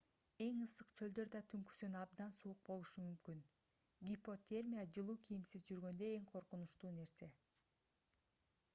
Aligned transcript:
эң 0.43 0.61
ысык 0.65 0.93
чөлдөр 0.99 1.29
да 1.35 1.41
түнкүсүн 1.53 1.97
абдан 2.03 2.31
суук 2.37 2.63
болушу 2.69 3.03
мүмкүн 3.09 3.43
гипотермия 4.09 4.85
жылуу 4.97 5.17
кийимсиз 5.29 5.65
жүргөндө 5.73 6.07
эң 6.17 6.29
коркунучтуу 6.35 6.95
нерсе 7.01 7.29